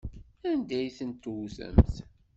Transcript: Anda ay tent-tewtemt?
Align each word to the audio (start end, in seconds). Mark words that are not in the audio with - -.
Anda 0.49 0.75
ay 0.79 0.89
tent-tewtemt? 0.97 1.93